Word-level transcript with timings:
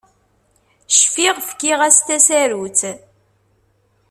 Cfiɣ 0.99 1.35
fkiɣ-as 1.49 1.97
tasarut. 2.07 2.79